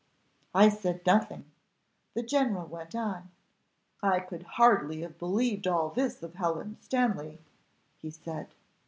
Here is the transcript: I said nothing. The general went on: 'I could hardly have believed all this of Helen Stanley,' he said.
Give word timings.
I 0.55 0.69
said 0.69 1.05
nothing. 1.05 1.45
The 2.15 2.23
general 2.23 2.65
went 2.65 2.95
on: 2.95 3.29
'I 4.01 4.21
could 4.21 4.41
hardly 4.57 5.01
have 5.01 5.19
believed 5.19 5.67
all 5.67 5.89
this 5.89 6.23
of 6.23 6.33
Helen 6.33 6.77
Stanley,' 6.81 7.37
he 8.01 8.09
said. 8.09 8.47